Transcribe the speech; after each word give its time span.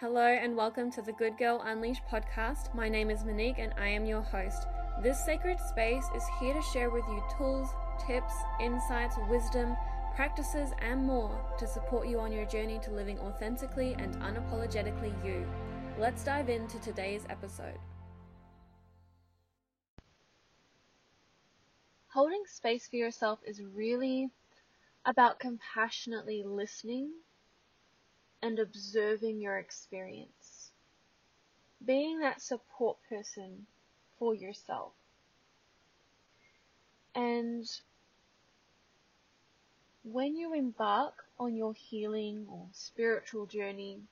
Hello 0.00 0.26
and 0.26 0.56
welcome 0.56 0.90
to 0.90 1.02
the 1.02 1.12
Good 1.12 1.38
Girl 1.38 1.62
Unleashed 1.64 2.02
podcast. 2.10 2.74
My 2.74 2.88
name 2.88 3.10
is 3.10 3.24
Monique 3.24 3.60
and 3.60 3.72
I 3.78 3.86
am 3.86 4.04
your 4.04 4.22
host. 4.22 4.66
This 5.00 5.24
sacred 5.24 5.60
space 5.60 6.04
is 6.16 6.24
here 6.40 6.52
to 6.52 6.60
share 6.60 6.90
with 6.90 7.04
you 7.06 7.22
tools, 7.38 7.68
tips, 8.04 8.34
insights, 8.60 9.14
wisdom, 9.30 9.76
practices, 10.16 10.70
and 10.80 11.06
more 11.06 11.40
to 11.60 11.68
support 11.68 12.08
you 12.08 12.18
on 12.18 12.32
your 12.32 12.44
journey 12.44 12.80
to 12.80 12.90
living 12.90 13.20
authentically 13.20 13.94
and 13.96 14.16
unapologetically 14.16 15.14
you. 15.24 15.46
Let's 15.96 16.24
dive 16.24 16.48
into 16.48 16.80
today's 16.80 17.24
episode. 17.30 17.78
Holding 22.08 22.42
space 22.46 22.88
for 22.88 22.96
yourself 22.96 23.38
is 23.46 23.62
really 23.62 24.30
about 25.06 25.38
compassionately 25.38 26.42
listening 26.44 27.12
and 28.44 28.58
observing 28.58 29.40
your 29.40 29.56
experience. 29.56 30.70
Being 31.82 32.18
that 32.20 32.42
support 32.42 32.98
person 33.08 33.66
for 34.18 34.34
yourself. 34.34 34.92
And 37.14 37.64
when 40.02 40.36
you 40.36 40.52
embark 40.52 41.14
on 41.38 41.56
your 41.56 41.72
healing 41.72 42.46
or 42.50 42.66
spiritual 42.72 43.46
journey, 43.46 44.02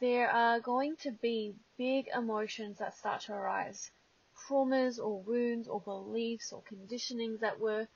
there 0.00 0.28
are 0.30 0.60
going 0.60 0.96
to 0.96 1.12
be 1.12 1.54
big 1.78 2.08
emotions 2.14 2.76
that 2.78 2.94
start 2.94 3.22
to 3.22 3.32
arise. 3.32 3.90
Traumas 4.36 4.98
or 4.98 5.22
wounds 5.22 5.66
or 5.66 5.80
beliefs 5.80 6.52
or 6.52 6.62
conditionings 6.70 7.40
that 7.40 7.58
were 7.58 7.88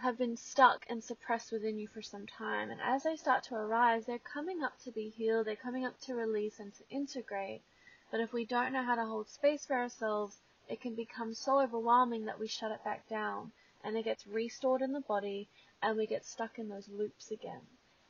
have 0.00 0.18
been 0.18 0.36
stuck 0.36 0.86
and 0.88 1.04
suppressed 1.04 1.52
within 1.52 1.78
you 1.78 1.86
for 1.88 2.02
some 2.02 2.26
time. 2.26 2.70
And 2.70 2.80
as 2.80 3.02
they 3.02 3.16
start 3.16 3.44
to 3.44 3.54
arise, 3.54 4.06
they're 4.06 4.18
coming 4.18 4.62
up 4.62 4.78
to 4.84 4.90
be 4.90 5.08
healed, 5.08 5.46
they're 5.46 5.56
coming 5.56 5.84
up 5.84 6.00
to 6.00 6.14
release 6.14 6.58
and 6.58 6.74
to 6.74 6.84
integrate. 6.90 7.62
But 8.10 8.20
if 8.20 8.32
we 8.32 8.44
don't 8.44 8.72
know 8.72 8.82
how 8.82 8.94
to 8.96 9.04
hold 9.04 9.28
space 9.28 9.66
for 9.66 9.76
ourselves, 9.76 10.40
it 10.68 10.80
can 10.80 10.94
become 10.94 11.34
so 11.34 11.60
overwhelming 11.60 12.24
that 12.24 12.38
we 12.38 12.48
shut 12.48 12.72
it 12.72 12.82
back 12.84 13.08
down 13.08 13.52
and 13.82 13.96
it 13.96 14.04
gets 14.04 14.26
restored 14.26 14.82
in 14.82 14.92
the 14.92 15.00
body 15.00 15.48
and 15.82 15.96
we 15.96 16.06
get 16.06 16.24
stuck 16.24 16.58
in 16.58 16.68
those 16.68 16.88
loops 16.88 17.30
again. 17.30 17.66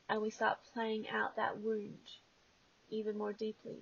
And 0.09 0.21
we 0.21 0.29
start 0.29 0.59
playing 0.73 1.09
out 1.09 1.35
that 1.35 1.59
wound 1.59 2.09
even 2.89 3.17
more 3.17 3.33
deeply. 3.33 3.79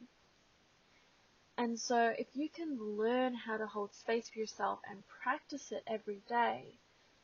And 1.58 1.80
so 1.80 2.14
if 2.18 2.28
you 2.36 2.48
can 2.48 2.98
learn 2.98 3.34
how 3.34 3.58
to 3.58 3.68
hold 3.68 3.94
space 3.94 4.30
for 4.30 4.40
yourself 4.40 4.80
and 4.90 5.04
practice 5.22 5.72
it 5.72 5.84
every 5.88 6.22
day, 6.30 6.76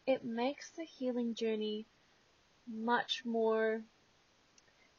it 0.07 0.23
makes 0.23 0.69
the 0.71 0.83
healing 0.83 1.33
journey 1.33 1.85
much 2.67 3.23
more 3.25 3.81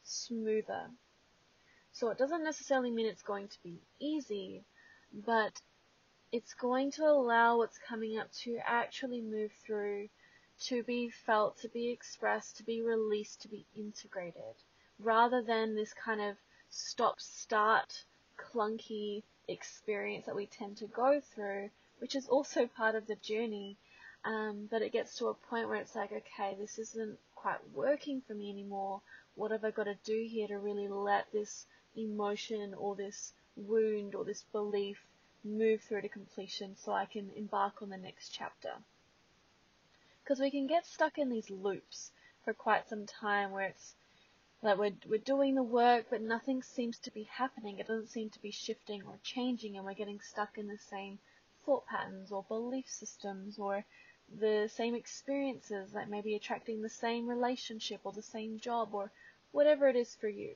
smoother. 0.03 0.89
So 1.91 2.09
it 2.09 2.17
doesn't 2.17 2.43
necessarily 2.43 2.91
mean 2.91 3.05
it's 3.05 3.21
going 3.21 3.47
to 3.47 3.63
be 3.63 3.79
easy, 3.99 4.63
but 5.25 5.61
it's 6.31 6.53
going 6.53 6.91
to 6.91 7.05
allow 7.05 7.57
what's 7.57 7.77
coming 7.77 8.17
up 8.17 8.31
to 8.43 8.59
actually 8.65 9.21
move 9.21 9.51
through, 9.65 10.09
to 10.65 10.83
be 10.83 11.09
felt, 11.09 11.57
to 11.59 11.69
be 11.69 11.89
expressed, 11.89 12.57
to 12.57 12.63
be 12.63 12.81
released, 12.81 13.41
to 13.41 13.47
be 13.47 13.65
integrated, 13.75 14.55
rather 14.99 15.41
than 15.41 15.75
this 15.75 15.93
kind 15.93 16.21
of 16.21 16.35
stop 16.69 17.19
start 17.19 18.03
clunky 18.37 19.23
experience 19.47 20.25
that 20.25 20.35
we 20.35 20.45
tend 20.45 20.77
to 20.77 20.87
go 20.87 21.21
through, 21.33 21.69
which 21.99 22.15
is 22.15 22.27
also 22.27 22.67
part 22.67 22.95
of 22.95 23.07
the 23.07 23.15
journey 23.15 23.77
um, 24.27 24.67
but 24.69 24.81
it 24.81 24.91
gets 24.91 25.17
to 25.17 25.27
a 25.27 25.33
point 25.33 25.69
where 25.69 25.77
it's 25.77 25.95
like, 25.95 26.11
okay, 26.11 26.53
this 26.59 26.77
isn't 26.77 27.17
quite 27.33 27.59
working 27.73 28.21
for 28.27 28.33
me 28.33 28.49
anymore. 28.49 28.99
What 29.35 29.51
have 29.51 29.63
I 29.63 29.71
got 29.71 29.85
to 29.85 29.95
do 30.03 30.27
here 30.29 30.49
to 30.49 30.57
really 30.57 30.89
let 30.89 31.31
this 31.31 31.65
emotion 31.95 32.73
or 32.73 32.93
this 32.93 33.31
wound 33.55 34.15
or 34.15 34.25
this 34.25 34.43
belief 34.51 34.97
move 35.45 35.79
through 35.81 36.01
to 36.01 36.09
completion 36.09 36.75
so 36.75 36.91
I 36.91 37.05
can 37.05 37.29
embark 37.37 37.81
on 37.81 37.89
the 37.89 37.97
next 37.97 38.29
chapter? 38.29 38.73
Because 40.23 40.41
we 40.41 40.51
can 40.51 40.67
get 40.67 40.85
stuck 40.85 41.17
in 41.17 41.29
these 41.29 41.49
loops 41.49 42.11
for 42.43 42.53
quite 42.53 42.89
some 42.89 43.05
time 43.05 43.51
where 43.51 43.67
it's 43.67 43.93
like 44.61 44.77
we're, 44.77 44.95
we're 45.07 45.19
doing 45.19 45.55
the 45.55 45.63
work, 45.63 46.07
but 46.09 46.21
nothing 46.21 46.63
seems 46.63 46.97
to 46.99 47.11
be 47.11 47.29
happening. 47.31 47.79
It 47.79 47.87
doesn't 47.87 48.09
seem 48.09 48.29
to 48.31 48.41
be 48.41 48.51
shifting 48.51 49.03
or 49.03 49.19
changing, 49.23 49.77
and 49.77 49.85
we're 49.85 49.93
getting 49.93 50.19
stuck 50.19 50.57
in 50.57 50.67
the 50.67 50.77
same 50.77 51.19
thought 51.65 51.85
patterns 51.85 52.31
or 52.31 52.43
belief 52.43 52.89
systems 52.89 53.59
or 53.59 53.85
the 54.39 54.69
same 54.73 54.95
experiences, 54.95 55.93
like 55.93 56.09
maybe 56.09 56.35
attracting 56.35 56.81
the 56.81 56.89
same 56.89 57.27
relationship 57.27 58.01
or 58.03 58.11
the 58.11 58.21
same 58.21 58.59
job 58.59 58.93
or 58.93 59.11
whatever 59.51 59.87
it 59.87 59.95
is 59.95 60.15
for 60.15 60.27
you. 60.27 60.55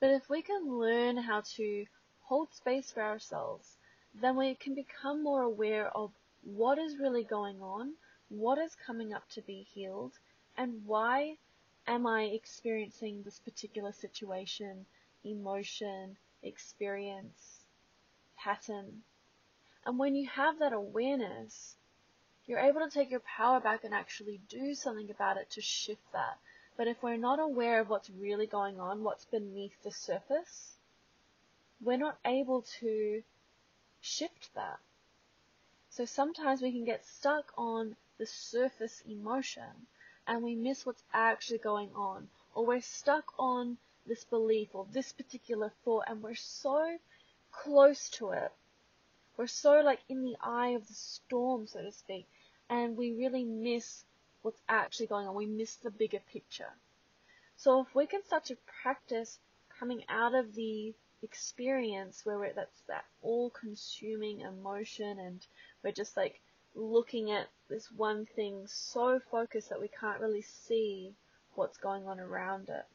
But 0.00 0.10
if 0.10 0.30
we 0.30 0.42
can 0.42 0.78
learn 0.78 1.16
how 1.16 1.42
to 1.56 1.86
hold 2.22 2.54
space 2.54 2.90
for 2.90 3.02
ourselves, 3.02 3.76
then 4.14 4.36
we 4.36 4.54
can 4.54 4.74
become 4.74 5.22
more 5.22 5.42
aware 5.42 5.88
of 5.96 6.10
what 6.42 6.78
is 6.78 6.96
really 6.96 7.24
going 7.24 7.60
on, 7.60 7.94
what 8.28 8.58
is 8.58 8.74
coming 8.74 9.12
up 9.12 9.28
to 9.30 9.42
be 9.42 9.62
healed, 9.62 10.18
and 10.56 10.86
why 10.86 11.36
am 11.86 12.06
I 12.06 12.22
experiencing 12.22 13.22
this 13.22 13.38
particular 13.38 13.92
situation, 13.92 14.86
emotion, 15.24 16.16
experience, 16.42 17.64
pattern. 18.36 19.02
And 19.84 19.98
when 19.98 20.14
you 20.14 20.28
have 20.28 20.58
that 20.58 20.72
awareness, 20.72 21.76
you're 22.50 22.58
able 22.58 22.80
to 22.80 22.90
take 22.90 23.12
your 23.12 23.20
power 23.20 23.60
back 23.60 23.84
and 23.84 23.94
actually 23.94 24.40
do 24.48 24.74
something 24.74 25.08
about 25.08 25.36
it 25.36 25.48
to 25.50 25.60
shift 25.60 26.02
that. 26.12 26.36
But 26.76 26.88
if 26.88 27.00
we're 27.00 27.16
not 27.16 27.38
aware 27.38 27.78
of 27.78 27.88
what's 27.88 28.10
really 28.10 28.48
going 28.48 28.80
on, 28.80 29.04
what's 29.04 29.24
beneath 29.24 29.80
the 29.84 29.92
surface, 29.92 30.74
we're 31.80 31.96
not 31.96 32.18
able 32.24 32.64
to 32.80 33.22
shift 34.00 34.52
that. 34.56 34.80
So 35.90 36.04
sometimes 36.04 36.60
we 36.60 36.72
can 36.72 36.84
get 36.84 37.06
stuck 37.06 37.52
on 37.56 37.94
the 38.18 38.26
surface 38.26 39.00
emotion 39.08 39.86
and 40.26 40.42
we 40.42 40.56
miss 40.56 40.84
what's 40.84 41.04
actually 41.14 41.58
going 41.58 41.90
on. 41.94 42.26
Or 42.56 42.66
we're 42.66 42.80
stuck 42.80 43.32
on 43.38 43.78
this 44.08 44.24
belief 44.24 44.70
or 44.72 44.86
this 44.92 45.12
particular 45.12 45.70
thought 45.84 46.06
and 46.08 46.20
we're 46.20 46.34
so 46.34 46.98
close 47.52 48.08
to 48.10 48.30
it. 48.30 48.50
We're 49.36 49.46
so 49.46 49.82
like 49.82 50.00
in 50.08 50.24
the 50.24 50.36
eye 50.42 50.70
of 50.70 50.88
the 50.88 50.94
storm, 50.94 51.68
so 51.68 51.80
to 51.80 51.92
speak, 51.92 52.26
and 52.70 52.96
we 52.96 53.12
really 53.12 53.44
miss 53.44 54.04
what's 54.42 54.62
actually 54.68 55.08
going 55.08 55.26
on. 55.26 55.34
We 55.34 55.46
miss 55.46 55.74
the 55.76 55.90
bigger 55.90 56.20
picture. 56.32 56.72
So 57.56 57.80
if 57.80 57.94
we 57.94 58.06
can 58.06 58.24
start 58.24 58.44
to 58.46 58.56
practice 58.82 59.38
coming 59.78 60.04
out 60.08 60.34
of 60.34 60.54
the 60.54 60.94
experience 61.22 62.24
where 62.24 62.38
we're, 62.38 62.52
that's 62.54 62.80
that 62.88 63.04
all 63.22 63.50
consuming 63.50 64.40
emotion 64.40 65.18
and 65.18 65.44
we're 65.82 65.92
just 65.92 66.16
like 66.16 66.40
looking 66.74 67.30
at 67.32 67.48
this 67.68 67.90
one 67.90 68.24
thing 68.36 68.62
so 68.66 69.20
focused 69.30 69.68
that 69.68 69.80
we 69.80 69.88
can't 69.88 70.20
really 70.20 70.42
see 70.42 71.12
what's 71.54 71.76
going 71.76 72.06
on 72.06 72.20
around 72.20 72.68
it. 72.68 72.86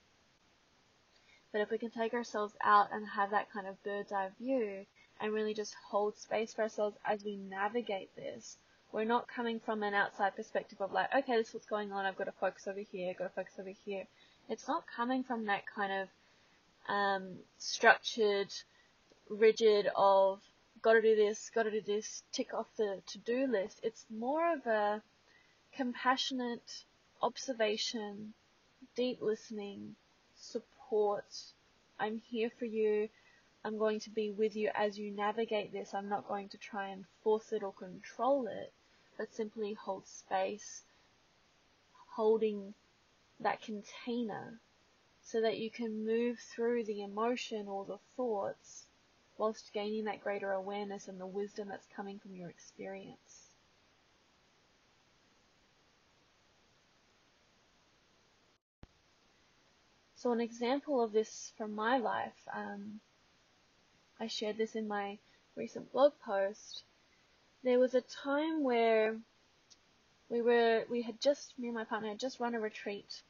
But 1.51 1.61
if 1.61 1.69
we 1.69 1.77
can 1.77 1.91
take 1.91 2.13
ourselves 2.13 2.53
out 2.61 2.87
and 2.91 3.05
have 3.07 3.31
that 3.31 3.51
kind 3.51 3.67
of 3.67 3.81
bird's 3.83 4.11
eye 4.11 4.29
view 4.39 4.85
and 5.19 5.33
really 5.33 5.53
just 5.53 5.75
hold 5.89 6.17
space 6.17 6.53
for 6.53 6.63
ourselves 6.63 6.97
as 7.05 7.23
we 7.23 7.35
navigate 7.35 8.15
this, 8.15 8.57
we're 8.95 9.03
not 9.03 9.27
coming 9.27 9.59
from 9.59 9.83
an 9.83 9.93
outside 9.93 10.33
perspective 10.37 10.79
of 10.79 10.93
like, 10.93 11.13
okay, 11.13 11.35
this 11.35 11.49
is 11.49 11.53
what's 11.53 11.65
going 11.65 11.91
on. 11.91 12.05
I've 12.05 12.15
got 12.17 12.23
to 12.23 12.31
focus 12.31 12.65
over 12.65 12.79
here. 12.79 13.09
I've 13.09 13.17
got 13.17 13.25
to 13.25 13.29
focus 13.31 13.55
over 13.59 13.73
here. 13.83 14.05
It's 14.47 14.69
not 14.69 14.85
coming 14.87 15.21
from 15.21 15.47
that 15.47 15.63
kind 15.75 15.91
of 15.91 16.07
um, 16.87 17.33
structured, 17.57 18.53
rigid 19.29 19.89
of 19.97 20.39
got 20.81 20.93
to 20.93 21.01
do 21.01 21.13
this, 21.13 21.51
got 21.53 21.63
to 21.63 21.71
do 21.71 21.81
this, 21.81 22.23
tick 22.31 22.53
off 22.53 22.67
the 22.77 23.01
to-do 23.05 23.47
list. 23.47 23.81
It's 23.83 24.05
more 24.09 24.53
of 24.53 24.65
a 24.65 25.01
compassionate 25.75 26.85
observation, 27.21 28.33
deep 28.95 29.21
listening, 29.21 29.97
support. 30.37 31.25
I'm 31.99 32.21
here 32.29 32.49
for 32.57 32.65
you. 32.65 33.09
I'm 33.65 33.77
going 33.77 33.99
to 34.01 34.09
be 34.09 34.31
with 34.31 34.55
you 34.55 34.69
as 34.73 34.97
you 34.97 35.11
navigate 35.11 35.73
this. 35.73 35.93
I'm 35.93 36.07
not 36.07 36.29
going 36.29 36.47
to 36.49 36.57
try 36.57 36.89
and 36.89 37.03
force 37.23 37.51
it 37.51 37.61
or 37.61 37.73
control 37.73 38.47
it 38.47 38.71
but 39.17 39.33
simply 39.33 39.73
hold 39.73 40.07
space, 40.07 40.83
holding 42.15 42.73
that 43.39 43.61
container 43.61 44.59
so 45.21 45.41
that 45.41 45.57
you 45.57 45.69
can 45.69 46.05
move 46.05 46.39
through 46.39 46.83
the 46.83 47.01
emotion 47.01 47.67
or 47.67 47.85
the 47.85 47.99
thoughts 48.15 48.85
whilst 49.37 49.73
gaining 49.73 50.05
that 50.05 50.21
greater 50.21 50.51
awareness 50.51 51.07
and 51.07 51.19
the 51.19 51.25
wisdom 51.25 51.67
that's 51.67 51.87
coming 51.95 52.19
from 52.19 52.35
your 52.35 52.49
experience. 52.49 53.49
So 60.15 60.31
an 60.31 60.41
example 60.41 61.03
of 61.03 61.11
this 61.11 61.51
from 61.57 61.75
my 61.75 61.97
life, 61.97 62.47
um, 62.51 62.99
I 64.19 64.27
shared 64.27 64.57
this 64.57 64.75
in 64.75 64.87
my 64.87 65.19
recent 65.55 65.91
blog 65.91 66.13
post, 66.25 66.83
there 67.63 67.79
was 67.79 67.95
a 67.95 68.01
time 68.01 68.63
where 68.63 69.17
we 70.29 70.41
were 70.41 70.85
we 70.89 71.01
had 71.01 71.19
just 71.21 71.57
me 71.59 71.67
and 71.67 71.75
my 71.75 71.83
partner 71.83 72.09
had 72.09 72.19
just 72.19 72.39
run 72.39 72.55
a 72.55 72.59
retreat 72.59 73.21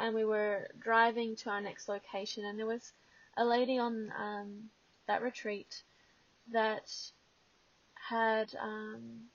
and 0.00 0.14
we 0.14 0.24
were 0.24 0.66
driving 0.80 1.36
to 1.36 1.50
our 1.50 1.60
next 1.60 1.88
location, 1.88 2.44
and 2.44 2.58
there 2.58 2.66
was 2.66 2.92
a 3.36 3.44
lady 3.44 3.78
on 3.78 4.10
um, 4.18 4.70
that 5.06 5.22
retreat 5.22 5.82
that 6.52 6.90
had, 7.94 8.54
um, 8.60 9.28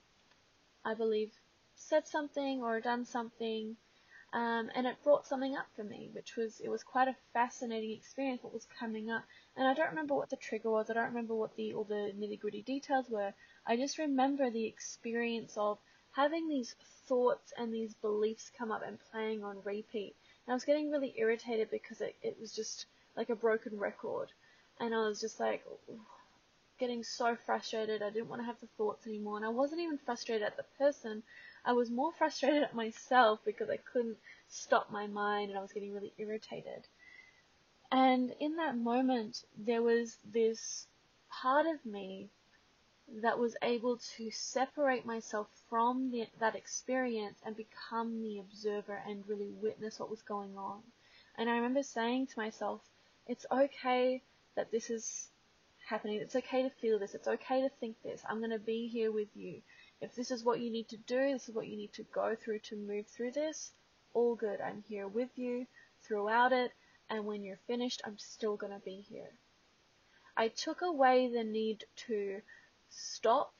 I 0.84 0.94
believe, 0.94 1.30
said 1.76 2.06
something 2.08 2.62
or 2.62 2.80
done 2.80 3.04
something, 3.04 3.76
um, 4.32 4.70
and 4.74 4.88
it 4.88 5.02
brought 5.04 5.24
something 5.24 5.56
up 5.56 5.66
for 5.76 5.84
me, 5.84 6.10
which 6.12 6.34
was 6.36 6.60
it 6.60 6.68
was 6.68 6.82
quite 6.82 7.06
a 7.06 7.16
fascinating 7.32 7.92
experience. 7.92 8.42
What 8.42 8.52
was 8.52 8.66
coming 8.78 9.08
up, 9.08 9.22
and 9.56 9.68
I 9.68 9.72
don't 9.74 9.90
remember 9.90 10.16
what 10.16 10.30
the 10.30 10.36
trigger 10.36 10.70
was. 10.70 10.90
I 10.90 10.94
don't 10.94 11.04
remember 11.04 11.34
what 11.34 11.54
the 11.56 11.74
all 11.74 11.84
the 11.84 12.12
nitty 12.18 12.40
gritty 12.40 12.62
details 12.62 13.08
were. 13.08 13.32
I 13.66 13.76
just 13.76 13.98
remember 13.98 14.48
the 14.48 14.66
experience 14.66 15.56
of 15.56 15.78
having 16.12 16.48
these 16.48 16.74
thoughts 17.08 17.52
and 17.58 17.72
these 17.72 17.94
beliefs 17.94 18.50
come 18.56 18.70
up 18.70 18.82
and 18.86 18.98
playing 19.10 19.42
on 19.42 19.58
repeat. 19.64 20.14
And 20.46 20.52
I 20.52 20.54
was 20.54 20.64
getting 20.64 20.90
really 20.90 21.14
irritated 21.16 21.70
because 21.70 22.00
it, 22.00 22.14
it 22.22 22.36
was 22.40 22.52
just 22.52 22.86
like 23.16 23.28
a 23.28 23.34
broken 23.34 23.78
record. 23.78 24.28
And 24.78 24.94
I 24.94 25.06
was 25.06 25.20
just 25.20 25.40
like 25.40 25.64
getting 26.78 27.02
so 27.02 27.36
frustrated. 27.46 28.02
I 28.02 28.10
didn't 28.10 28.28
want 28.28 28.40
to 28.42 28.46
have 28.46 28.60
the 28.60 28.68
thoughts 28.76 29.06
anymore. 29.06 29.36
And 29.36 29.46
I 29.46 29.50
wasn't 29.50 29.80
even 29.80 29.98
frustrated 29.98 30.46
at 30.46 30.56
the 30.56 30.64
person. 30.78 31.22
I 31.64 31.72
was 31.72 31.90
more 31.90 32.12
frustrated 32.18 32.62
at 32.62 32.74
myself 32.74 33.40
because 33.44 33.68
I 33.68 33.78
couldn't 33.78 34.18
stop 34.48 34.90
my 34.90 35.06
mind 35.06 35.50
and 35.50 35.58
I 35.58 35.62
was 35.62 35.72
getting 35.72 35.92
really 35.92 36.12
irritated. 36.18 36.86
And 37.90 38.32
in 38.40 38.56
that 38.56 38.76
moment, 38.76 39.44
there 39.56 39.82
was 39.82 40.16
this 40.24 40.86
part 41.30 41.66
of 41.66 41.84
me 41.84 42.28
that 43.22 43.38
was 43.38 43.56
able 43.62 43.98
to 44.16 44.30
separate 44.30 45.06
myself 45.06 45.46
from 45.70 46.10
the, 46.10 46.26
that 46.40 46.56
experience 46.56 47.38
and 47.44 47.56
become 47.56 48.22
the 48.22 48.38
observer 48.38 49.02
and 49.06 49.28
really 49.28 49.50
witness 49.62 49.98
what 49.98 50.10
was 50.10 50.22
going 50.22 50.56
on. 50.58 50.82
And 51.38 51.48
I 51.48 51.56
remember 51.56 51.82
saying 51.82 52.28
to 52.28 52.38
myself, 52.38 52.80
it's 53.26 53.46
okay 53.50 54.22
that 54.54 54.70
this 54.70 54.90
is 54.90 55.28
happening. 55.86 56.18
It's 56.20 56.36
okay 56.36 56.62
to 56.62 56.70
feel 56.70 56.98
this. 56.98 57.14
It's 57.14 57.28
okay 57.28 57.62
to 57.62 57.68
think 57.68 57.96
this. 58.02 58.22
I'm 58.28 58.38
going 58.38 58.50
to 58.50 58.58
be 58.58 58.88
here 58.88 59.12
with 59.12 59.28
you. 59.34 59.62
If 60.00 60.14
this 60.14 60.30
is 60.30 60.44
what 60.44 60.60
you 60.60 60.70
need 60.70 60.88
to 60.88 60.96
do, 60.96 61.32
this 61.32 61.48
is 61.48 61.54
what 61.54 61.68
you 61.68 61.76
need 61.76 61.92
to 61.94 62.02
go 62.04 62.34
through 62.34 62.58
to 62.60 62.76
move 62.76 63.06
through 63.06 63.32
this, 63.32 63.72
all 64.14 64.34
good. 64.34 64.60
I'm 64.60 64.82
here 64.88 65.08
with 65.08 65.30
you 65.36 65.66
throughout 66.02 66.52
it. 66.52 66.72
And 67.08 67.24
when 67.24 67.44
you're 67.44 67.60
finished, 67.66 68.02
I'm 68.04 68.18
still 68.18 68.56
going 68.56 68.72
to 68.72 68.84
be 68.84 69.04
here. 69.08 69.30
I 70.36 70.48
took 70.48 70.82
away 70.82 71.28
the 71.28 71.44
need 71.44 71.84
to 72.08 72.42
stop 72.96 73.52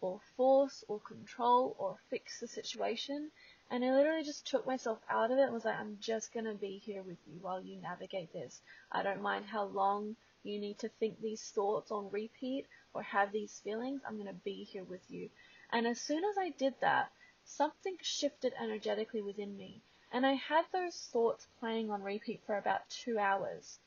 or 0.00 0.20
force 0.36 0.84
or 0.86 1.00
control 1.00 1.74
or 1.78 1.96
fix 2.10 2.38
the 2.40 2.46
situation. 2.46 3.30
And 3.70 3.84
I 3.84 3.90
literally 3.90 4.22
just 4.22 4.46
took 4.46 4.66
myself 4.66 4.98
out 5.10 5.30
of 5.30 5.38
it 5.38 5.44
and 5.44 5.52
was 5.52 5.64
like, 5.64 5.78
I'm 5.78 5.98
just 6.00 6.32
going 6.32 6.46
to 6.46 6.54
be 6.54 6.78
here 6.78 7.02
with 7.02 7.18
you 7.26 7.38
while 7.40 7.60
you 7.60 7.80
navigate 7.80 8.32
this. 8.32 8.60
I 8.92 9.02
don't 9.02 9.22
mind 9.22 9.46
how 9.46 9.64
long 9.64 10.16
you 10.42 10.58
need 10.60 10.78
to 10.80 10.88
think 10.88 11.20
these 11.20 11.42
thoughts 11.42 11.90
on 11.90 12.10
repeat 12.10 12.66
or 12.92 13.02
have 13.02 13.32
these 13.32 13.60
feelings. 13.64 14.02
I'm 14.06 14.16
going 14.16 14.28
to 14.28 14.44
be 14.44 14.64
here 14.64 14.84
with 14.84 15.10
you. 15.10 15.30
And 15.72 15.86
as 15.86 16.00
soon 16.00 16.22
as 16.24 16.36
I 16.38 16.50
did 16.50 16.74
that, 16.80 17.10
something 17.44 17.96
shifted 18.02 18.52
energetically 18.60 19.22
within 19.22 19.56
me. 19.56 19.80
And 20.12 20.24
I 20.24 20.34
had 20.34 20.66
those 20.72 21.08
thoughts 21.12 21.48
playing 21.58 21.90
on 21.90 22.02
repeat 22.02 22.42
for 22.46 22.56
about 22.56 22.88
two 22.90 23.18
hours. 23.18 23.80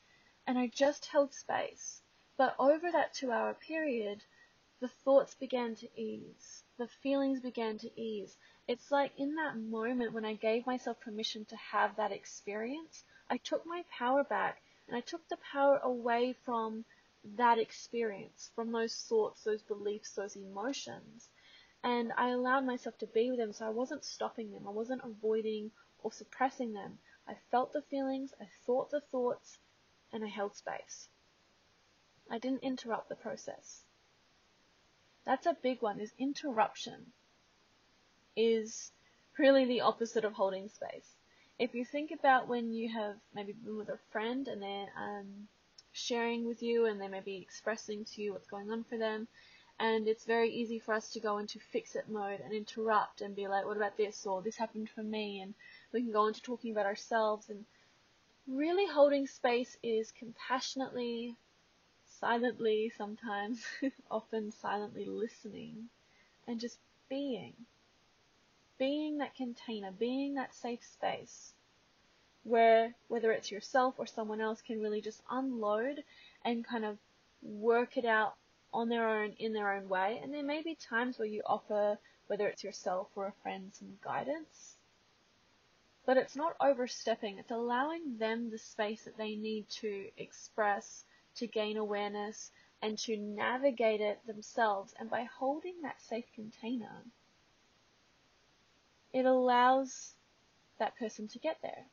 And 0.46 0.58
I 0.58 0.66
just 0.66 1.06
held 1.06 1.32
space. 1.32 2.02
But 2.36 2.54
over 2.58 2.90
that 2.90 3.14
two 3.14 3.32
hour 3.32 3.54
period, 3.54 4.24
the 4.80 4.88
thoughts 4.88 5.34
began 5.34 5.74
to 5.74 5.88
ease. 6.00 6.62
The 6.76 6.86
feelings 6.86 7.40
began 7.40 7.78
to 7.78 8.00
ease. 8.00 8.36
It's 8.68 8.92
like 8.92 9.12
in 9.18 9.34
that 9.34 9.56
moment 9.56 10.12
when 10.12 10.24
I 10.24 10.34
gave 10.34 10.66
myself 10.66 11.00
permission 11.00 11.44
to 11.46 11.56
have 11.56 11.96
that 11.96 12.12
experience, 12.12 13.02
I 13.28 13.38
took 13.38 13.66
my 13.66 13.84
power 13.90 14.22
back 14.22 14.62
and 14.86 14.96
I 14.96 15.00
took 15.00 15.26
the 15.28 15.38
power 15.38 15.78
away 15.78 16.36
from 16.44 16.84
that 17.36 17.58
experience, 17.58 18.50
from 18.54 18.70
those 18.70 18.94
thoughts, 18.94 19.42
those 19.42 19.62
beliefs, 19.62 20.12
those 20.12 20.36
emotions. 20.36 21.28
And 21.82 22.12
I 22.16 22.30
allowed 22.30 22.64
myself 22.64 22.96
to 22.98 23.06
be 23.06 23.30
with 23.30 23.38
them, 23.38 23.52
so 23.52 23.66
I 23.66 23.70
wasn't 23.70 24.04
stopping 24.04 24.52
them. 24.52 24.66
I 24.66 24.70
wasn't 24.70 25.02
avoiding 25.04 25.72
or 26.02 26.12
suppressing 26.12 26.72
them. 26.72 26.98
I 27.26 27.34
felt 27.50 27.72
the 27.72 27.82
feelings, 27.82 28.32
I 28.40 28.46
thought 28.64 28.90
the 28.90 29.00
thoughts, 29.00 29.58
and 30.12 30.24
I 30.24 30.28
held 30.28 30.56
space. 30.56 31.08
I 32.30 32.38
didn't 32.38 32.62
interrupt 32.62 33.08
the 33.08 33.16
process. 33.16 33.84
That's 35.28 35.44
a 35.44 35.58
big 35.62 35.82
one, 35.82 36.00
is 36.00 36.14
interruption 36.18 37.12
is 38.34 38.92
really 39.36 39.66
the 39.66 39.82
opposite 39.82 40.24
of 40.24 40.32
holding 40.32 40.70
space. 40.70 41.16
If 41.58 41.74
you 41.74 41.84
think 41.84 42.12
about 42.12 42.48
when 42.48 42.72
you 42.72 42.88
have 42.94 43.16
maybe 43.34 43.52
been 43.52 43.76
with 43.76 43.90
a 43.90 43.98
friend 44.10 44.48
and 44.48 44.62
they're 44.62 44.88
um, 44.96 45.48
sharing 45.92 46.46
with 46.46 46.62
you 46.62 46.86
and 46.86 46.98
they 46.98 47.08
may 47.08 47.20
be 47.20 47.36
expressing 47.36 48.06
to 48.06 48.22
you 48.22 48.32
what's 48.32 48.48
going 48.48 48.70
on 48.70 48.84
for 48.84 48.96
them, 48.96 49.28
and 49.78 50.08
it's 50.08 50.24
very 50.24 50.50
easy 50.50 50.78
for 50.78 50.94
us 50.94 51.10
to 51.10 51.20
go 51.20 51.36
into 51.36 51.58
fix 51.58 51.94
it 51.94 52.08
mode 52.08 52.40
and 52.40 52.54
interrupt 52.54 53.20
and 53.20 53.36
be 53.36 53.48
like, 53.48 53.66
what 53.66 53.76
about 53.76 53.98
this? 53.98 54.24
Or 54.24 54.40
this 54.40 54.56
happened 54.56 54.88
for 54.88 55.02
me. 55.02 55.42
And 55.42 55.52
we 55.92 56.00
can 56.00 56.10
go 56.10 56.26
into 56.26 56.40
talking 56.40 56.72
about 56.72 56.86
ourselves. 56.86 57.50
And 57.50 57.66
really 58.46 58.86
holding 58.86 59.26
space 59.26 59.76
is 59.82 60.10
compassionately 60.10 61.36
silently 62.20 62.92
sometimes, 62.96 63.64
often 64.10 64.52
silently 64.52 65.04
listening, 65.04 65.88
and 66.46 66.60
just 66.60 66.78
being. 67.08 67.54
Being 68.78 69.18
that 69.18 69.34
container, 69.34 69.90
being 69.90 70.34
that 70.34 70.54
safe 70.54 70.84
space 70.84 71.52
where 72.48 72.94
whether 73.08 73.30
it's 73.30 73.50
yourself 73.50 73.94
or 73.98 74.06
someone 74.06 74.40
else 74.40 74.62
can 74.62 74.80
really 74.80 75.00
just 75.00 75.22
unload 75.30 76.02
and 76.44 76.64
kind 76.64 76.84
of 76.84 76.96
work 77.42 77.96
it 77.96 78.04
out 78.04 78.34
on 78.72 78.88
their 78.88 79.08
own 79.08 79.34
in 79.38 79.52
their 79.52 79.72
own 79.74 79.88
way. 79.88 80.18
And 80.22 80.32
there 80.32 80.42
may 80.42 80.62
be 80.62 80.74
times 80.74 81.18
where 81.18 81.28
you 81.28 81.42
offer, 81.44 81.98
whether 82.26 82.48
it's 82.48 82.64
yourself 82.64 83.08
or 83.16 83.26
a 83.26 83.42
friend, 83.42 83.70
some 83.74 83.98
guidance. 84.02 84.76
But 86.06 86.16
it's 86.16 86.36
not 86.36 86.56
overstepping, 86.58 87.38
it's 87.38 87.50
allowing 87.50 88.16
them 88.16 88.50
the 88.50 88.58
space 88.58 89.02
that 89.02 89.18
they 89.18 89.34
need 89.34 89.68
to 89.80 90.08
express 90.16 91.04
to 91.38 91.46
gain 91.46 91.76
awareness 91.76 92.50
and 92.80 92.98
to 92.98 93.16
navigate 93.16 94.00
it 94.00 94.24
themselves. 94.26 94.94
And 94.98 95.10
by 95.10 95.24
holding 95.24 95.82
that 95.82 96.00
safe 96.00 96.26
container, 96.34 97.02
it 99.12 99.24
allows 99.24 100.14
that 100.78 100.96
person 100.96 101.28
to 101.28 101.38
get 101.38 101.58
there. 101.62 101.84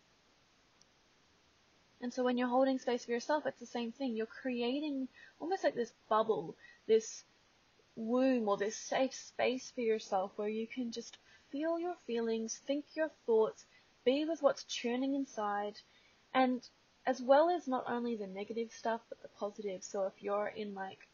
And 2.02 2.14
so 2.14 2.24
when 2.24 2.38
you're 2.38 2.48
holding 2.48 2.78
space 2.78 3.06
for 3.06 3.12
yourself, 3.12 3.46
it's 3.46 3.60
the 3.60 3.66
same 3.66 3.92
thing. 3.92 4.16
You're 4.16 4.28
creating 4.28 5.08
almost 5.40 5.64
like 5.64 5.76
this 5.76 5.94
bubble, 6.10 6.56
this 6.88 7.24
womb 7.96 8.48
or 8.50 8.58
this 8.58 8.76
safe 8.76 9.14
space 9.14 9.72
for 9.74 9.82
yourself 9.82 10.32
where 10.36 10.50
you 10.50 10.68
can 10.68 10.92
just 10.92 11.18
feel 11.52 11.80
your 11.80 11.96
feelings, 12.06 12.62
think 12.68 12.86
your 12.94 13.10
thoughts, 13.26 13.66
be 14.04 14.26
with 14.26 14.42
what's 14.42 14.66
churning 14.66 15.16
inside, 15.16 15.80
and 16.34 16.68
as 17.06 17.22
well 17.22 17.50
as 17.50 17.68
not 17.68 17.86
only 17.88 18.16
the 18.16 18.28
negative 18.28 18.72
stuff, 18.72 19.02
but 19.10 19.22
the 19.22 19.28
positive. 19.40 19.84
So 19.84 20.04
if 20.04 20.14
you're 20.24 20.52
in 20.56 20.74
like 20.74 21.08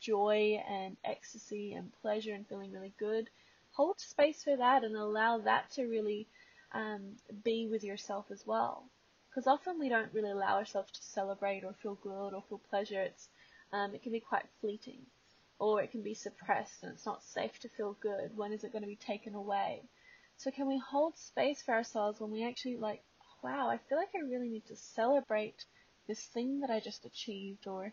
joy 0.00 0.62
and 0.68 0.96
ecstasy 1.04 1.74
and 1.74 1.92
pleasure 2.02 2.34
and 2.34 2.46
feeling 2.46 2.72
really 2.72 2.92
good, 2.98 3.28
hold 3.72 4.00
space 4.00 4.44
for 4.44 4.56
that 4.56 4.84
and 4.84 4.96
allow 4.96 5.38
that 5.38 5.70
to 5.72 5.84
really 5.84 6.26
um, 6.72 7.16
be 7.42 7.68
with 7.70 7.84
yourself 7.84 8.26
as 8.30 8.46
well. 8.46 8.84
Because 9.28 9.46
often 9.46 9.78
we 9.78 9.88
don't 9.88 10.12
really 10.12 10.30
allow 10.30 10.58
ourselves 10.58 10.92
to 10.92 11.02
celebrate 11.02 11.64
or 11.64 11.74
feel 11.82 11.98
good 12.02 12.34
or 12.34 12.42
feel 12.48 12.60
pleasure. 12.70 13.00
It's 13.00 13.28
um, 13.72 13.94
it 13.94 14.02
can 14.02 14.12
be 14.12 14.20
quite 14.20 14.44
fleeting, 14.60 15.00
or 15.58 15.82
it 15.82 15.90
can 15.90 16.02
be 16.02 16.14
suppressed 16.14 16.84
and 16.84 16.92
it's 16.92 17.06
not 17.06 17.24
safe 17.24 17.58
to 17.60 17.68
feel 17.68 17.96
good. 18.00 18.36
When 18.36 18.52
is 18.52 18.62
it 18.62 18.72
going 18.72 18.82
to 18.82 18.88
be 18.88 18.96
taken 18.96 19.34
away? 19.34 19.82
So 20.36 20.50
can 20.50 20.68
we 20.68 20.78
hold 20.78 21.18
space 21.18 21.62
for 21.62 21.74
ourselves 21.74 22.20
when 22.20 22.30
we 22.30 22.46
actually 22.46 22.76
like 22.76 23.02
wow, 23.44 23.68
I 23.68 23.76
feel 23.76 23.98
like 23.98 24.08
I 24.16 24.26
really 24.26 24.48
need 24.48 24.66
to 24.68 24.76
celebrate 24.76 25.66
this 26.08 26.24
thing 26.24 26.60
that 26.60 26.70
I 26.70 26.80
just 26.80 27.04
achieved 27.04 27.66
or 27.66 27.92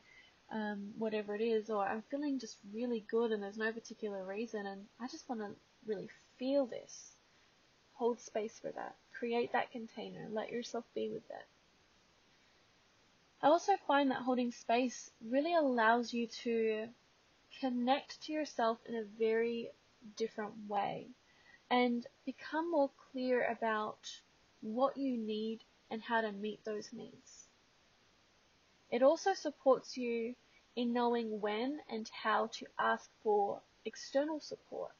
um, 0.49 0.93
whatever 0.97 1.35
it 1.35 1.41
is, 1.41 1.69
or 1.69 1.85
I'm 1.85 2.03
feeling 2.09 2.39
just 2.39 2.57
really 2.73 3.03
good 3.11 3.31
and 3.31 3.43
there's 3.43 3.57
no 3.57 3.71
particular 3.71 4.23
reason 4.23 4.65
and 4.65 4.85
I 4.99 5.07
just 5.07 5.27
want 5.27 5.41
to 5.41 5.49
really 5.85 6.09
feel 6.39 6.65
this. 6.65 7.11
Hold 7.95 8.21
space 8.21 8.57
for 8.59 8.71
that. 8.71 8.95
Create 9.13 9.51
that 9.51 9.71
container. 9.71 10.27
Let 10.31 10.51
yourself 10.51 10.85
be 10.95 11.09
with 11.09 11.27
that. 11.27 11.45
I 13.43 13.47
also 13.47 13.73
find 13.87 14.09
that 14.11 14.21
holding 14.21 14.51
space 14.51 15.11
really 15.29 15.53
allows 15.53 16.13
you 16.13 16.27
to 16.43 16.87
connect 17.59 18.21
to 18.23 18.31
yourself 18.31 18.77
in 18.87 18.95
a 18.95 19.03
very 19.19 19.69
different 20.15 20.53
way 20.69 21.07
and 21.69 22.05
become 22.25 22.71
more 22.71 22.89
clear 23.11 23.45
about 23.51 24.21
what 24.61 24.97
you 24.97 25.17
need, 25.17 25.59
and 25.89 26.01
how 26.01 26.21
to 26.21 26.31
meet 26.31 26.63
those 26.63 26.89
needs. 26.93 27.47
It 28.89 29.03
also 29.03 29.33
supports 29.33 29.97
you 29.97 30.35
in 30.75 30.93
knowing 30.93 31.41
when 31.41 31.79
and 31.89 32.09
how 32.23 32.49
to 32.53 32.65
ask 32.79 33.09
for 33.23 33.61
external 33.85 34.39
support. 34.39 34.91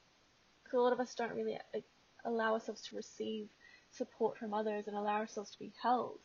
Because 0.63 0.77
a 0.77 0.81
lot 0.81 0.93
of 0.93 0.99
us 0.99 1.15
don't 1.15 1.35
really 1.35 1.55
uh, 1.55 1.79
allow 2.25 2.53
ourselves 2.53 2.81
to 2.83 2.95
receive 2.95 3.47
support 3.91 4.37
from 4.37 4.53
others 4.53 4.87
and 4.87 4.95
allow 4.95 5.17
ourselves 5.17 5.51
to 5.51 5.59
be 5.59 5.71
held. 5.81 6.19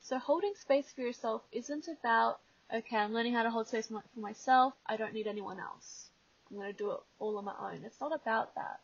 So 0.00 0.18
holding 0.18 0.54
space 0.54 0.90
for 0.94 1.02
yourself 1.02 1.42
isn't 1.52 1.86
about, 1.88 2.38
okay, 2.74 2.96
I'm 2.96 3.12
learning 3.12 3.34
how 3.34 3.42
to 3.42 3.50
hold 3.50 3.68
space 3.68 3.88
for 3.88 4.02
myself. 4.18 4.74
I 4.86 4.96
don't 4.96 5.12
need 5.12 5.26
anyone 5.26 5.60
else. 5.60 6.10
I'm 6.50 6.56
going 6.56 6.72
to 6.72 6.78
do 6.78 6.90
it 6.92 7.00
all 7.18 7.38
on 7.38 7.44
my 7.44 7.54
own. 7.60 7.82
It's 7.84 8.00
not 8.00 8.14
about 8.14 8.54
that. 8.54 8.80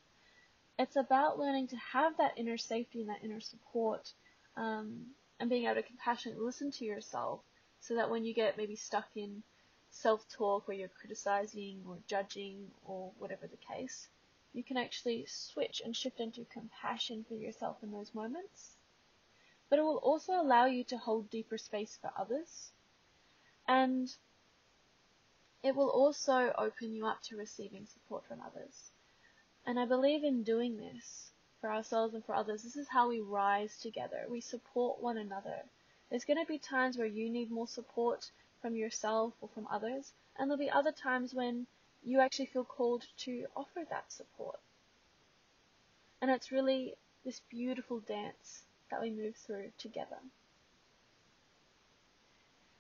It's 0.79 0.97
about 0.97 1.39
learning 1.39 1.69
to 1.69 1.77
have 1.77 2.19
that 2.19 2.35
inner 2.37 2.59
safety 2.59 3.01
and 3.01 3.09
that 3.09 3.25
inner 3.25 3.41
support, 3.41 4.13
um, 4.57 5.07
and 5.41 5.49
being 5.49 5.65
able 5.65 5.77
to 5.77 5.83
compassionately 5.83 6.45
listen 6.45 6.71
to 6.73 6.85
yourself 6.85 7.41
so 7.81 7.95
that 7.95 8.11
when 8.11 8.25
you 8.25 8.35
get 8.35 8.57
maybe 8.57 8.77
stuck 8.77 9.09
in 9.15 9.43
self-talk 9.91 10.67
where 10.67 10.77
you're 10.77 10.89
criticizing 10.89 11.83
or 11.89 11.99
judging 12.07 12.71
or 12.85 13.11
whatever 13.19 13.47
the 13.47 13.75
case, 13.75 14.09
you 14.53 14.63
can 14.63 14.77
actually 14.77 15.25
switch 15.27 15.83
and 15.85 15.95
shift 15.95 16.21
into 16.21 16.45
compassion 16.53 17.25
for 17.29 17.35
yourself 17.35 17.77
in 17.83 17.93
those 17.93 18.15
moments. 18.15 18.77
But 19.69 19.79
it 19.79 19.83
will 19.83 19.99
also 19.99 20.33
allow 20.33 20.67
you 20.67 20.85
to 20.85 20.99
hold 20.99 21.31
deeper 21.31 21.59
space 21.59 21.99
for 22.01 22.11
others. 22.19 22.71
And 23.67 24.15
it 25.63 25.75
will 25.75 25.89
also 25.89 26.53
open 26.57 26.95
you 26.95 27.07
up 27.07 27.23
to 27.25 27.37
receiving 27.37 27.87
support 27.87 28.25
from 28.27 28.41
others. 28.41 28.91
And 29.67 29.81
I 29.81 29.85
believe 29.85 30.23
in 30.23 30.45
doing 30.45 30.77
this 30.77 31.33
for 31.61 31.73
ourselves 31.73 32.15
and 32.15 32.25
for 32.25 32.35
others. 32.35 32.63
This 32.63 32.77
is 32.77 32.89
how 32.89 33.09
we 33.09 33.21
rise 33.21 33.77
together. 33.79 34.25
We 34.31 34.41
support 34.41 35.03
one 35.03 35.19
another. 35.19 35.57
There's 36.09 36.25
going 36.25 36.39
to 36.39 36.47
be 36.47 36.59
times 36.59 36.97
where 36.97 37.07
you 37.07 37.29
need 37.29 37.51
more 37.51 37.67
support 37.67 38.31
from 38.63 38.77
yourself 38.77 39.35
or 39.41 39.49
from 39.49 39.67
others, 39.69 40.13
and 40.39 40.49
there'll 40.49 40.59
be 40.59 40.71
other 40.71 40.93
times 40.93 41.35
when 41.35 41.67
you 42.05 42.21
actually 42.21 42.47
feel 42.47 42.65
called 42.65 43.05
to 43.19 43.47
offer 43.57 43.85
that 43.91 44.13
support. 44.13 44.61
And 46.23 46.31
it's 46.31 46.53
really 46.53 46.95
this 47.25 47.41
beautiful 47.51 47.99
dance 48.01 48.63
that 48.91 49.03
we 49.03 49.11
move 49.11 49.35
through 49.35 49.73
together. 49.79 50.19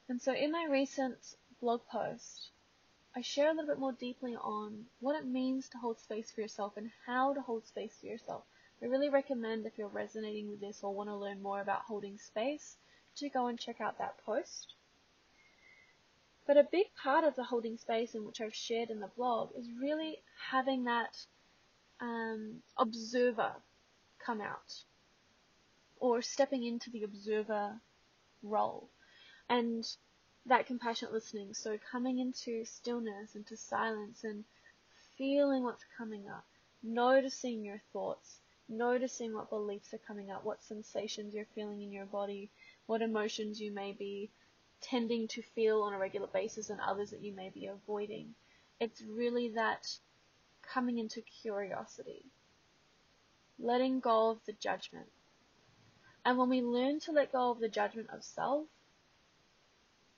And 0.08 0.22
so 0.22 0.32
in 0.32 0.52
my 0.52 0.66
recent 0.70 1.18
blog 1.60 1.80
post, 1.90 2.50
I 3.16 3.22
share 3.22 3.48
a 3.48 3.54
little 3.54 3.66
bit 3.66 3.78
more 3.78 3.92
deeply 3.92 4.36
on 4.36 4.84
what 5.00 5.16
it 5.16 5.24
means 5.24 5.70
to 5.70 5.78
hold 5.78 5.98
space 5.98 6.30
for 6.30 6.42
yourself 6.42 6.76
and 6.76 6.90
how 7.06 7.32
to 7.32 7.40
hold 7.40 7.66
space 7.66 7.96
for 7.98 8.06
yourself. 8.06 8.44
I 8.82 8.86
really 8.86 9.08
recommend 9.08 9.64
if 9.64 9.78
you're 9.78 9.88
resonating 9.88 10.50
with 10.50 10.60
this 10.60 10.80
or 10.82 10.92
want 10.92 11.08
to 11.08 11.16
learn 11.16 11.40
more 11.40 11.62
about 11.62 11.86
holding 11.88 12.18
space 12.18 12.76
to 13.16 13.30
go 13.30 13.46
and 13.46 13.58
check 13.58 13.80
out 13.80 13.96
that 13.96 14.18
post. 14.26 14.74
But 16.46 16.58
a 16.58 16.68
big 16.70 16.88
part 17.02 17.24
of 17.24 17.34
the 17.36 17.44
holding 17.44 17.78
space 17.78 18.14
in 18.14 18.26
which 18.26 18.42
I've 18.42 18.54
shared 18.54 18.90
in 18.90 19.00
the 19.00 19.10
blog 19.16 19.48
is 19.56 19.66
really 19.80 20.18
having 20.50 20.84
that 20.84 21.16
um, 22.00 22.62
observer 22.76 23.54
come 24.18 24.42
out 24.42 24.84
or 26.00 26.20
stepping 26.20 26.64
into 26.64 26.90
the 26.90 27.02
observer 27.02 27.80
role 28.42 28.90
and 29.48 29.96
that 30.48 30.66
compassionate 30.66 31.12
listening. 31.12 31.54
So 31.54 31.78
coming 31.90 32.18
into 32.18 32.64
stillness, 32.64 33.34
into 33.34 33.56
silence 33.56 34.24
and 34.24 34.44
feeling 35.16 35.62
what's 35.62 35.84
coming 35.96 36.28
up, 36.28 36.44
noticing 36.82 37.64
your 37.64 37.80
thoughts, 37.92 38.38
noticing 38.68 39.34
what 39.34 39.50
beliefs 39.50 39.92
are 39.94 40.00
coming 40.06 40.30
up, 40.30 40.44
what 40.44 40.62
sensations 40.62 41.34
you're 41.34 41.46
feeling 41.54 41.82
in 41.82 41.92
your 41.92 42.06
body, 42.06 42.50
what 42.86 43.02
emotions 43.02 43.60
you 43.60 43.72
may 43.72 43.92
be 43.92 44.30
tending 44.80 45.26
to 45.28 45.42
feel 45.42 45.82
on 45.82 45.94
a 45.94 45.98
regular 45.98 46.28
basis 46.28 46.70
and 46.70 46.80
others 46.80 47.10
that 47.10 47.22
you 47.22 47.32
may 47.32 47.50
be 47.50 47.66
avoiding. 47.66 48.34
It's 48.78 49.02
really 49.02 49.50
that 49.50 49.98
coming 50.62 50.98
into 50.98 51.22
curiosity, 51.22 52.24
letting 53.58 54.00
go 54.00 54.30
of 54.30 54.38
the 54.46 54.52
judgment. 54.52 55.06
And 56.24 56.38
when 56.38 56.48
we 56.48 56.60
learn 56.60 57.00
to 57.00 57.12
let 57.12 57.32
go 57.32 57.50
of 57.50 57.60
the 57.60 57.68
judgment 57.68 58.10
of 58.12 58.22
self, 58.22 58.66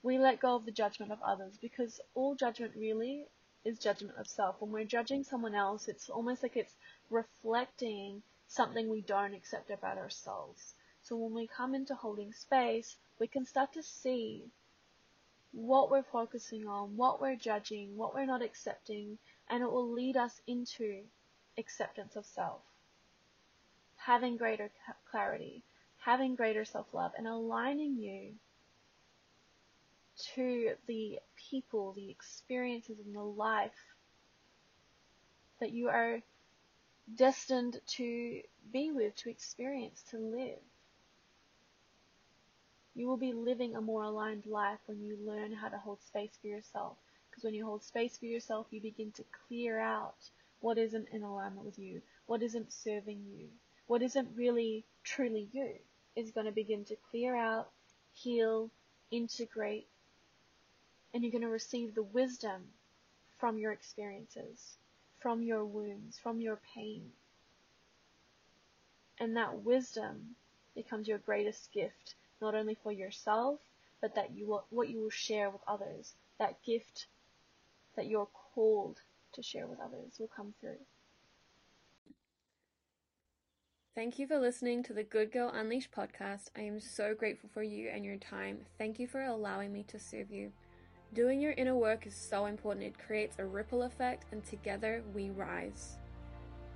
we 0.02 0.18
let 0.18 0.40
go 0.40 0.54
of 0.56 0.64
the 0.64 0.70
judgment 0.70 1.10
of 1.12 1.22
others 1.22 1.58
because 1.60 2.00
all 2.14 2.34
judgment 2.34 2.72
really 2.76 3.26
is 3.64 3.78
judgment 3.78 4.16
of 4.18 4.26
self. 4.26 4.56
When 4.60 4.70
we're 4.70 4.84
judging 4.84 5.24
someone 5.24 5.54
else, 5.54 5.88
it's 5.88 6.08
almost 6.08 6.42
like 6.42 6.56
it's 6.56 6.76
reflecting 7.10 8.22
something 8.46 8.88
we 8.88 9.00
don't 9.02 9.34
accept 9.34 9.70
about 9.70 9.98
ourselves. 9.98 10.74
So 11.02 11.16
when 11.16 11.34
we 11.34 11.46
come 11.46 11.74
into 11.74 11.94
holding 11.94 12.32
space, 12.32 12.96
we 13.18 13.26
can 13.26 13.44
start 13.44 13.72
to 13.72 13.82
see 13.82 14.44
what 15.52 15.90
we're 15.90 16.02
focusing 16.02 16.66
on, 16.66 16.96
what 16.96 17.20
we're 17.20 17.36
judging, 17.36 17.96
what 17.96 18.14
we're 18.14 18.26
not 18.26 18.42
accepting, 18.42 19.18
and 19.48 19.62
it 19.62 19.70
will 19.70 19.90
lead 19.90 20.16
us 20.16 20.40
into 20.46 21.00
acceptance 21.56 22.16
of 22.16 22.24
self. 22.24 22.60
Having 23.96 24.36
greater 24.36 24.70
clarity, 25.10 25.62
having 25.98 26.36
greater 26.36 26.64
self-love, 26.64 27.12
and 27.18 27.26
aligning 27.26 27.96
you 27.96 28.34
to 30.34 30.72
the 30.87 31.18
people, 31.50 31.92
the 31.92 32.10
experiences, 32.10 32.98
and 33.04 33.14
the 33.14 33.22
life 33.22 33.70
that 35.60 35.72
you 35.72 35.88
are 35.88 36.20
destined 37.14 37.80
to 37.87 38.40
be 38.72 38.90
with, 38.90 39.16
to 39.16 39.30
experience, 39.30 40.02
to 40.10 40.18
live. 40.18 40.58
You 42.94 43.06
will 43.06 43.16
be 43.16 43.32
living 43.32 43.76
a 43.76 43.80
more 43.80 44.02
aligned 44.02 44.46
life 44.46 44.80
when 44.87 45.00
you 45.00 45.16
learn 45.25 45.52
how 45.52 45.68
to 45.68 45.78
hold 45.78 46.02
space 46.02 46.37
for 46.40 46.48
yourself. 46.48 46.96
Because 47.30 47.44
when 47.44 47.54
you 47.54 47.64
hold 47.64 47.84
space 47.84 48.18
for 48.18 48.26
yourself, 48.26 48.66
you 48.70 48.80
begin 48.80 49.12
to 49.12 49.25
clear 49.46 49.78
out 49.78 50.16
what 50.60 50.78
isn't 50.78 51.08
in 51.12 51.22
alignment 51.22 51.64
with 51.64 51.78
you, 51.78 52.02
what 52.26 52.42
isn't 52.42 52.72
serving 52.72 53.22
you, 53.37 53.46
what 53.87 54.02
isn't 54.02 54.28
really 54.37 54.84
truly 55.04 55.48
you 55.52 55.70
is 56.16 56.32
going 56.32 56.46
to 56.46 56.52
begin 56.52 56.84
to 56.87 56.96
clear 57.10 57.37
out, 57.37 57.68
heal, 58.12 58.70
integrate, 59.10 59.87
and 61.12 61.22
you're 61.22 61.32
going 61.32 61.42
to 61.42 61.48
receive 61.48 61.94
the 61.94 62.02
wisdom 62.02 62.62
from 63.38 63.58
your 63.58 63.72
experiences, 63.72 64.76
from 65.20 65.42
your 65.42 65.64
wounds, 65.64 66.18
from 66.18 66.40
your 66.40 66.58
pain. 66.74 67.10
And 69.18 69.36
that 69.36 69.62
wisdom 69.64 70.36
becomes 70.74 71.08
your 71.08 71.18
greatest 71.18 71.72
gift 71.72 72.14
not 72.40 72.54
only 72.54 72.76
for 72.82 72.92
yourself, 72.92 73.58
but 74.00 74.14
that 74.14 74.30
you 74.36 74.46
will, 74.46 74.64
what 74.70 74.88
you 74.88 75.00
will 75.00 75.10
share 75.10 75.50
with 75.50 75.60
others. 75.66 76.14
That 76.38 76.62
gift 76.62 77.06
that 77.96 78.06
you're 78.06 78.28
called 78.54 79.00
to 79.32 79.42
share 79.42 79.66
with 79.66 79.80
others 79.80 80.18
will 80.18 80.28
come 80.28 80.54
through. 80.60 80.78
Thank 83.96 84.20
you 84.20 84.28
for 84.28 84.38
listening 84.38 84.84
to 84.84 84.92
the 84.92 85.02
Good 85.02 85.32
Girl 85.32 85.50
Unleashed 85.52 85.90
podcast. 85.90 86.50
I 86.56 86.60
am 86.60 86.78
so 86.78 87.16
grateful 87.16 87.50
for 87.52 87.64
you 87.64 87.88
and 87.88 88.04
your 88.04 88.16
time. 88.16 88.60
Thank 88.78 89.00
you 89.00 89.08
for 89.08 89.22
allowing 89.24 89.72
me 89.72 89.82
to 89.88 89.98
serve 89.98 90.30
you. 90.30 90.52
Doing 91.14 91.40
your 91.40 91.52
inner 91.52 91.74
work 91.74 92.06
is 92.06 92.14
so 92.14 92.46
important. 92.46 92.86
It 92.86 92.98
creates 92.98 93.38
a 93.38 93.44
ripple 93.44 93.82
effect, 93.82 94.26
and 94.30 94.44
together 94.44 95.02
we 95.14 95.30
rise. 95.30 95.96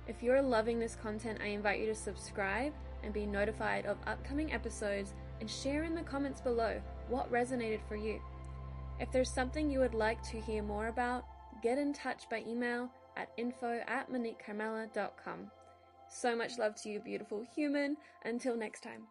If 0.07 0.23
you're 0.23 0.41
loving 0.41 0.79
this 0.79 0.95
content, 0.95 1.39
I 1.41 1.47
invite 1.47 1.79
you 1.79 1.85
to 1.85 1.95
subscribe 1.95 2.73
and 3.03 3.13
be 3.13 3.25
notified 3.25 3.85
of 3.85 3.97
upcoming 4.07 4.51
episodes 4.51 5.13
and 5.39 5.49
share 5.49 5.83
in 5.83 5.95
the 5.95 6.01
comments 6.01 6.41
below 6.41 6.81
what 7.09 7.31
resonated 7.31 7.79
for 7.87 7.95
you. 7.95 8.19
If 8.99 9.11
there's 9.11 9.29
something 9.29 9.69
you 9.69 9.79
would 9.79 9.93
like 9.93 10.21
to 10.23 10.41
hear 10.41 10.63
more 10.63 10.87
about, 10.87 11.25
get 11.61 11.77
in 11.77 11.93
touch 11.93 12.29
by 12.29 12.43
email 12.47 12.89
at 13.15 13.31
info 13.37 13.81
at. 13.87 14.09
So 16.09 16.35
much 16.35 16.57
love 16.57 16.75
to 16.81 16.89
you, 16.89 16.99
beautiful 16.99 17.45
human. 17.55 17.97
Until 18.25 18.57
next 18.57 18.81
time. 18.81 19.03